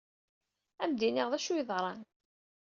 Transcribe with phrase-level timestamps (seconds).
[0.81, 2.01] Ad am-d-iniɣ d acu ay yeḍran.